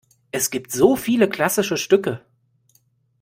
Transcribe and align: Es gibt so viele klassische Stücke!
Es 0.31 0.49
gibt 0.49 0.71
so 0.71 0.95
viele 0.95 1.29
klassische 1.29 1.77
Stücke! 1.77 2.21